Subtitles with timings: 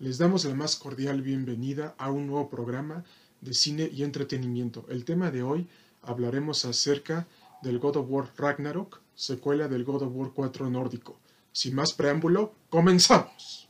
[0.00, 3.02] Les damos la más cordial bienvenida a un nuevo programa
[3.40, 4.86] de cine y entretenimiento.
[4.88, 5.66] El tema de hoy
[6.02, 7.26] hablaremos acerca
[7.62, 11.18] del God of War Ragnarok, secuela del God of War 4 nórdico.
[11.50, 13.67] Sin más preámbulo, comenzamos.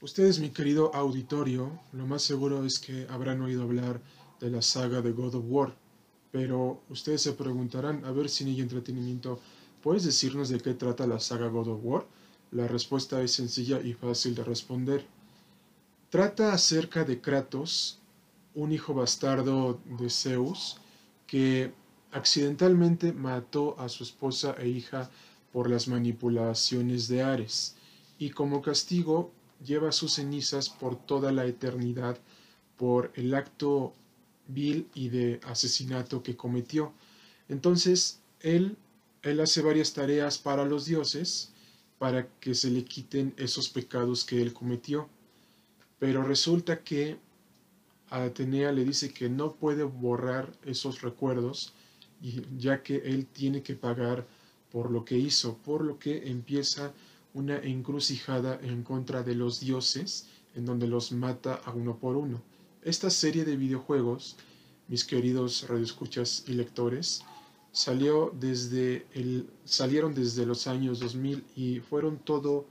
[0.00, 4.00] Ustedes, mi querido auditorio, lo más seguro es que habrán oído hablar
[4.38, 5.74] de la saga de God of War,
[6.30, 9.40] pero ustedes se preguntarán, a ver, cine y entretenimiento,
[9.82, 12.06] ¿puedes decirnos de qué trata la saga God of War?
[12.52, 15.04] La respuesta es sencilla y fácil de responder.
[16.10, 17.98] Trata acerca de Kratos,
[18.54, 20.76] un hijo bastardo de Zeus,
[21.26, 21.72] que
[22.12, 25.10] accidentalmente mató a su esposa e hija
[25.52, 27.74] por las manipulaciones de Ares,
[28.16, 29.32] y como castigo
[29.64, 32.18] lleva sus cenizas por toda la eternidad
[32.76, 33.92] por el acto
[34.46, 36.92] vil y de asesinato que cometió.
[37.48, 38.76] Entonces, él,
[39.22, 41.52] él hace varias tareas para los dioses
[41.98, 45.08] para que se le quiten esos pecados que él cometió.
[45.98, 47.18] Pero resulta que
[48.10, 51.74] a Atenea le dice que no puede borrar esos recuerdos,
[52.56, 54.26] ya que él tiene que pagar
[54.70, 56.92] por lo que hizo, por lo que empieza
[57.38, 62.42] una encrucijada en contra de los dioses, en donde los mata a uno por uno.
[62.82, 64.36] Esta serie de videojuegos,
[64.88, 67.22] mis queridos radioescuchas y lectores,
[67.70, 72.66] salió desde el, salieron desde los años 2000 y fueron todo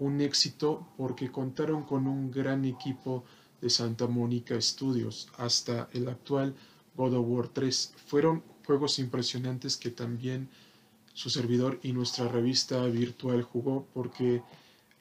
[0.00, 3.24] un éxito porque contaron con un gran equipo
[3.60, 6.56] de Santa Mónica Studios hasta el actual
[6.96, 7.92] God of War 3.
[8.06, 10.48] Fueron juegos impresionantes que también
[11.14, 14.42] su servidor y nuestra revista virtual jugó porque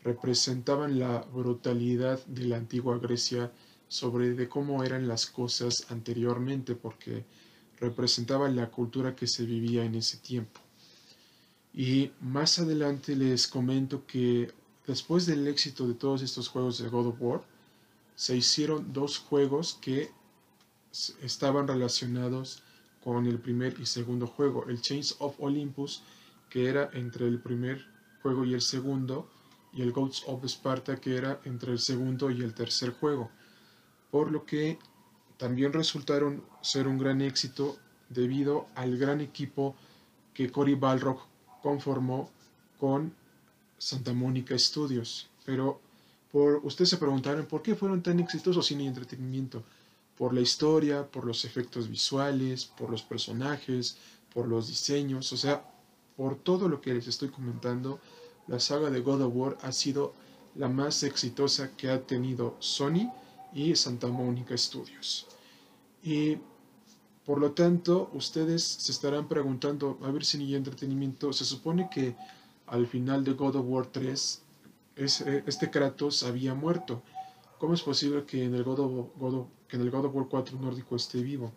[0.04, 3.52] representaban la brutalidad de la antigua Grecia
[3.88, 7.26] sobre de cómo eran las cosas anteriormente porque
[7.80, 10.62] representaban la cultura que se vivía en ese tiempo.
[11.74, 14.54] Y más adelante les comento que
[14.86, 17.44] después del éxito de todos estos juegos de God of War,
[18.16, 20.12] se hicieron dos juegos que
[21.24, 22.62] estaban relacionados
[23.04, 26.04] con el primer y segundo juego, el Chains of Olympus,
[26.50, 27.86] que era entre el primer
[28.22, 29.30] juego y el segundo,
[29.74, 33.30] y el Goats of Sparta, que era entre el segundo y el tercer juego,
[34.12, 34.78] por lo que
[35.38, 37.78] también resultaron ser un gran éxito
[38.10, 39.76] debido al gran equipo
[40.34, 41.20] que Cory Balrog
[41.62, 42.32] conformó
[42.80, 43.14] con
[43.78, 45.30] Santa Mónica Studios.
[45.46, 45.82] Pero
[46.32, 49.64] por, ustedes se preguntaron por qué fueron tan exitosos sin entretenimiento
[50.18, 53.98] por la historia, por los efectos visuales, por los personajes,
[54.34, 55.70] por los diseños, o sea,
[56.16, 58.00] por todo lo que les estoy comentando,
[58.48, 60.14] la saga de God of War ha sido
[60.56, 63.12] la más exitosa que ha tenido Sony
[63.54, 65.28] y Santa Mónica Studios.
[66.04, 66.38] Y
[67.26, 72.16] por lo tanto, ustedes se estarán preguntando, a ver si ni entretenimiento, se supone que
[72.68, 74.42] al final de God of War 3,
[74.96, 77.02] este Kratos había muerto.
[77.64, 80.60] ¿Cómo es posible que en el God of, que en el God of War 4
[80.60, 81.54] nórdico esté vivo?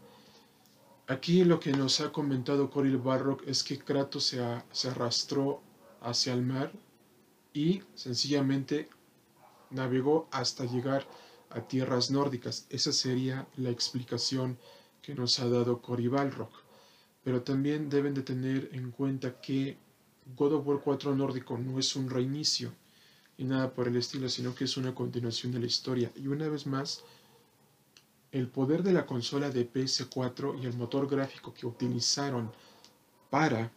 [1.09, 4.39] Aquí lo que nos ha comentado Coril Barrock es que Kratos se,
[4.71, 5.63] se arrastró
[6.01, 6.71] hacia el mar
[7.53, 8.89] y sencillamente
[9.71, 11.05] navegó hasta llegar
[11.51, 12.69] a tierras nórdicas.
[12.71, 14.59] Esa sería la explicación
[15.03, 16.53] que nos ha dado Cory Balrog.
[17.25, 19.77] Pero también deben de tener en cuenta que
[20.37, 22.73] God of War 4 nórdico no es un reinicio
[23.39, 26.11] y nada por el estilo, sino que es una continuación de la historia.
[26.17, 27.03] Y una vez más,
[28.33, 32.51] el poder de la consola de PS4 y el motor gráfico que utilizaron
[33.31, 33.71] para,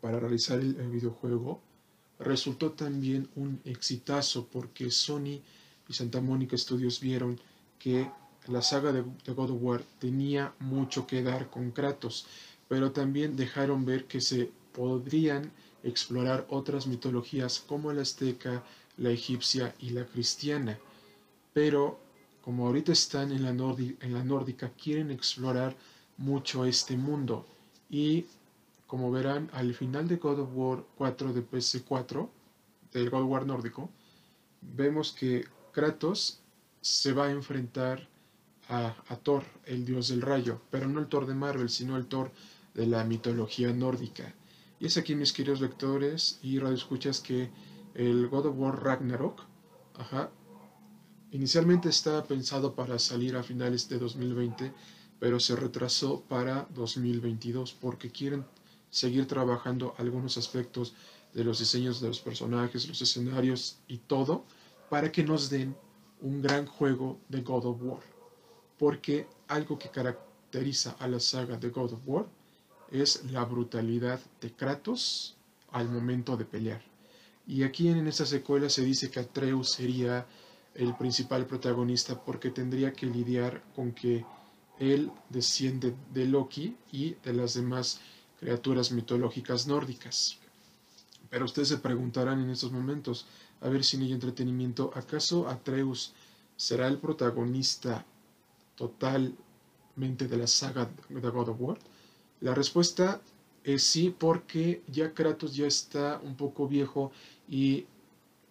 [0.00, 1.60] para realizar el, videojuego
[2.18, 5.40] resultó también un exitazo porque Sony
[5.88, 7.40] y Santa Mónica Studios vieron
[7.78, 8.10] que
[8.48, 12.26] la saga de, de God of War tenía mucho que dar con Kratos,
[12.66, 15.52] pero también dejaron ver que se podrían
[15.82, 18.62] explorar otras mitologías como la azteca,
[18.96, 20.78] la egipcia y la cristiana.
[21.52, 21.98] Pero
[22.42, 25.76] como ahorita están en la, en la nórdica, quieren explorar
[26.16, 27.46] mucho este mundo.
[27.90, 28.26] Y
[28.86, 32.28] como verán, al final de God of War 4 de PS4,
[32.92, 33.90] del God of War nórdico,
[34.62, 36.40] vemos que Kratos
[36.80, 38.08] se va a enfrentar
[38.68, 42.06] a, a, Thor, el dios del rayo, pero no el Thor de Marvel, sino el
[42.06, 42.30] Thor
[42.74, 44.34] de la mitología nórdica.
[44.80, 47.50] Y es aquí, mis queridos lectores y radioescuchas, que
[47.94, 49.42] el God of War Ragnarok,
[51.32, 54.72] inicialmente estaba pensado para salir a finales de 2020,
[55.18, 58.46] pero se retrasó para 2022 porque quieren
[58.88, 60.94] seguir trabajando algunos aspectos
[61.34, 64.44] de los diseños de los personajes, los escenarios y todo
[64.88, 65.76] para que nos den
[66.20, 68.02] un gran juego de God of War.
[68.78, 72.37] Porque algo que caracteriza a la saga de God of War
[72.90, 75.36] es la brutalidad de Kratos
[75.70, 76.82] al momento de pelear.
[77.46, 80.26] Y aquí en esta secuela se dice que Atreus sería
[80.74, 84.24] el principal protagonista porque tendría que lidiar con que
[84.78, 88.00] él desciende de Loki y de las demás
[88.38, 90.38] criaturas mitológicas nórdicas.
[91.30, 93.26] Pero ustedes se preguntarán en estos momentos,
[93.60, 96.12] a ver si no hay entretenimiento, ¿acaso Atreus
[96.56, 98.04] será el protagonista
[98.76, 101.78] totalmente de la saga de God of War?
[102.40, 103.20] La respuesta
[103.64, 107.10] es sí, porque ya Kratos ya está un poco viejo
[107.48, 107.86] y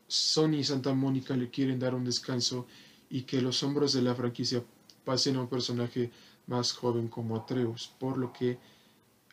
[0.07, 2.65] Sony y Santa Mónica le quieren dar un descanso
[3.09, 4.63] y que los hombros de la franquicia
[5.05, 6.11] pasen a un personaje
[6.47, 8.57] más joven como Atreus, por lo que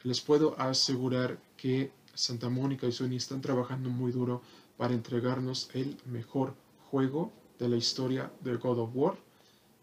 [0.02, 4.42] les puedo asegurar que Santa Mónica y Sony están trabajando muy duro
[4.76, 6.54] para entregarnos el mejor
[6.90, 9.16] juego de la historia de God of War,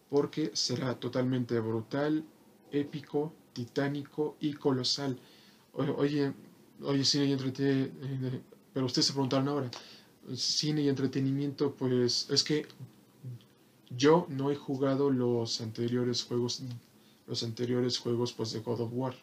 [0.09, 2.25] porque será totalmente brutal,
[2.71, 5.17] épico, titánico y colosal.
[5.73, 6.33] Oye,
[6.83, 8.43] oye, cine y entretenimiento,
[8.73, 9.71] pero ustedes se preguntaron ahora,
[10.35, 12.65] cine y entretenimiento, pues es que
[13.95, 16.63] yo no he jugado los anteriores juegos,
[17.27, 19.15] los anteriores juegos pues, de God of War.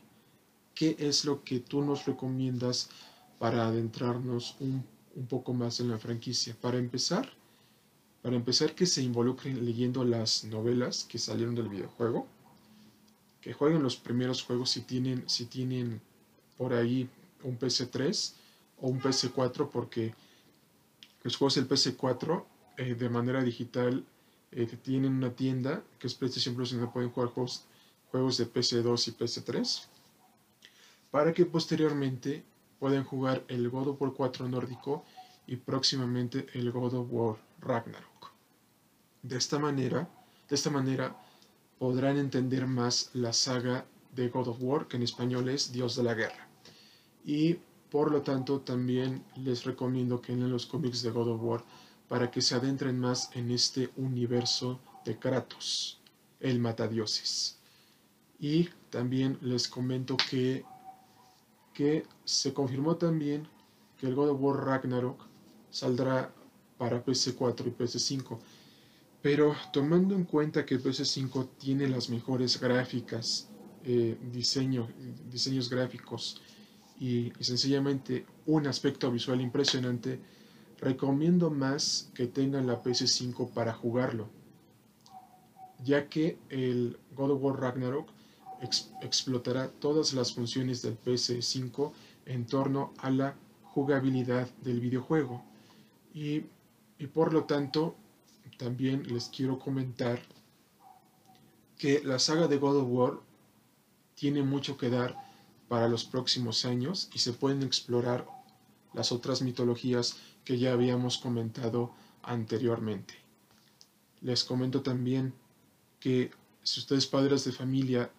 [0.75, 2.91] ¿Qué es lo que tú nos recomiendas
[3.39, 4.85] para adentrarnos un,
[5.17, 6.57] un poco más en la franquicia?
[6.61, 7.29] Para empezar,
[8.23, 12.29] para empezar que se involucren leyendo las novelas que salieron del videojuego,
[13.41, 16.01] que jueguen los primeros juegos si tienen, si tienen
[16.57, 17.09] por ahí
[17.43, 18.33] un PC3
[18.81, 20.15] o un PC4, porque
[21.23, 22.45] los juegos del PC4
[22.79, 24.05] eh, de manera digital
[24.53, 27.65] eh, tienen una tienda que es PlayStation Plus donde pueden jugar juegos,
[28.11, 29.87] juegos de PC2 y PC3
[31.11, 32.45] para que posteriormente
[32.79, 35.05] puedan jugar el God of War 4 nórdico
[35.47, 38.31] y próximamente el God of War Ragnarok.
[39.23, 40.09] De esta manera,
[40.49, 41.17] de esta manera
[41.79, 46.03] podrán entender más la saga de God of War, que en español es Dios de
[46.03, 46.49] la Guerra.
[47.25, 47.59] Y
[47.91, 51.65] por lo tanto también les recomiendo que lean los cómics de God of War
[52.09, 56.01] para que se adentren más en este universo de Kratos,
[56.41, 57.59] el matadioses.
[58.41, 60.65] Y también les comento que,
[61.75, 63.49] que se confirmó también
[63.99, 65.21] que el God of War Ragnarok
[65.71, 66.33] saldrá
[66.79, 68.39] para PC4 y PC5
[69.23, 73.49] pero tomando en cuenta que el PS5 tiene las mejores gráficas,
[73.85, 74.89] eh, diseño,
[75.31, 76.41] diseños gráficos
[77.01, 80.21] y, sencillamente un aspecto visual impresionante,
[80.81, 84.29] recomiendo más que tengan la PS5 para jugarlo,
[85.85, 88.09] ya que el God of War Ragnarok
[89.03, 91.93] explotará todas las funciones del PS5
[92.27, 95.43] en torno a la jugabilidad del videojuego.
[96.15, 96.45] Y,
[96.99, 97.95] y por lo tanto
[98.59, 100.21] también les quiero comentar
[101.79, 103.21] que la saga de God of War
[104.15, 105.17] tiene mucho que dar
[105.69, 108.27] para los próximos años y se pueden explorar
[108.93, 113.15] las otras mitologías que ya habíamos comentado anteriormente.
[114.21, 115.35] Les comento también
[116.01, 116.31] que
[116.63, 118.11] si ustedes padres de familia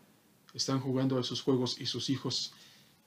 [0.54, 2.54] están jugando a sus juegos y sus hijos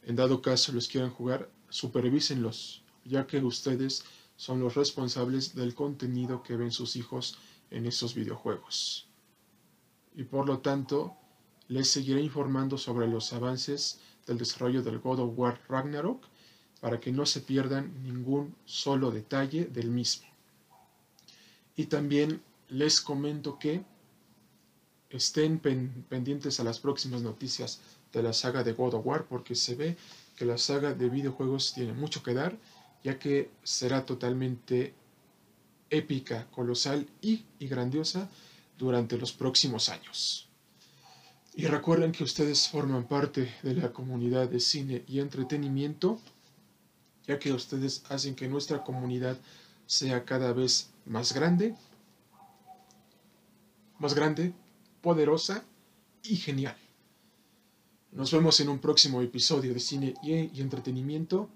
[0.02, 4.04] en dado caso los quieran jugar, supervísenlos, ya que ustedes
[4.42, 7.38] son los responsables del contenido que ven sus hijos
[7.70, 9.06] en esos videojuegos.
[10.16, 11.14] Y por lo tanto,
[11.68, 16.25] les seguiré informando sobre los avances del desarrollo del God of War Ragnarok
[16.80, 20.26] para que no se pierdan ningún solo detalle del mismo.
[21.76, 23.84] Y también les comento que
[25.08, 27.80] estén pendientes a las próximas noticias
[28.12, 29.96] de la saga de God of War porque se ve
[30.34, 32.58] que la saga de videojuegos tiene mucho que dar
[33.04, 34.94] ya que será totalmente
[35.90, 38.28] épica, colosal y, grandiosa
[38.78, 40.49] durante los próximos años.
[41.54, 46.18] Y recuerden que ustedes forman parte de la comunidad de cine y entretenimiento,
[47.26, 49.37] ya que ustedes hacen que nuestra comunidad
[49.87, 51.75] sea cada vez más grande,
[53.99, 54.54] más grande,
[55.02, 55.62] poderosa
[56.23, 56.76] y genial.
[58.12, 61.49] Nos vemos en un próximo episodio de cine y entretenimiento.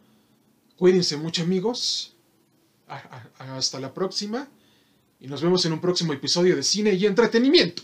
[0.76, 2.16] Cuídense mucho amigos.
[3.38, 4.49] Hasta la próxima.
[5.21, 7.83] Y nos vemos en un próximo episodio de cine y entretenimiento.